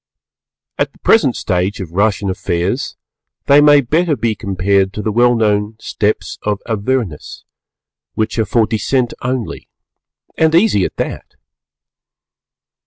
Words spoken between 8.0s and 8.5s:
which are